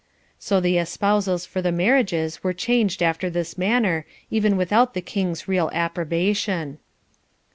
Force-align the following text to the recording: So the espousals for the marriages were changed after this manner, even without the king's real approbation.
So 0.39 0.59
the 0.59 0.79
espousals 0.79 1.45
for 1.45 1.61
the 1.61 1.71
marriages 1.71 2.43
were 2.43 2.53
changed 2.55 3.03
after 3.03 3.29
this 3.29 3.55
manner, 3.55 4.03
even 4.31 4.57
without 4.57 4.95
the 4.95 5.01
king's 5.01 5.47
real 5.47 5.69
approbation. 5.75 6.79